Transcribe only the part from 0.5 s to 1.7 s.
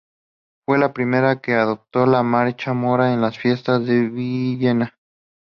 Fue la primera que